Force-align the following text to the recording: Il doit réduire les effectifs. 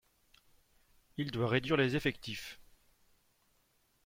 Il 1.17 1.29
doit 1.29 1.47
réduire 1.47 1.77
les 1.77 1.95
effectifs. 1.95 2.59